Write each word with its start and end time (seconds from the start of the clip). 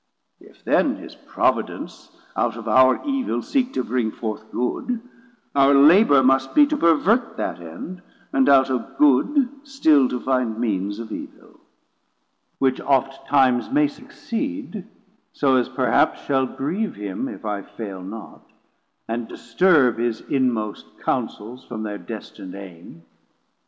If 0.39 0.63
then 0.63 0.95
his 0.95 1.13
Providence 1.13 2.09
Out 2.35 2.55
of 2.57 2.67
our 2.67 3.05
evil 3.05 3.43
seek 3.43 3.71
to 3.73 3.83
bring 3.83 4.09
forth 4.09 4.51
good, 4.51 4.99
Our 5.53 5.75
labour 5.75 6.23
must 6.23 6.55
be 6.55 6.65
to 6.65 6.75
pervert 6.75 7.37
that 7.37 7.59
end, 7.59 8.01
And 8.33 8.49
out 8.49 8.71
of 8.71 8.97
good 8.97 9.47
still 9.63 10.09
to 10.09 10.19
find 10.19 10.57
means 10.57 10.97
of 10.97 11.11
evil; 11.11 11.59
Which 12.57 12.81
oft 12.81 13.27
times 13.27 13.69
may 13.69 13.87
succeed, 13.87 14.87
so 15.33 15.55
as 15.57 15.69
perhaps 15.69 16.23
Shall 16.25 16.47
grieve 16.47 16.95
him, 16.95 17.27
if 17.29 17.45
I 17.45 17.61
fail 17.61 18.01
not, 18.01 18.41
and 19.07 19.27
disturb 19.27 19.99
His 19.99 20.21
inmost 20.21 20.87
counsels 21.03 21.63
from 21.63 21.83
their 21.83 21.99
destind 21.99 22.55
aim. 22.55 23.03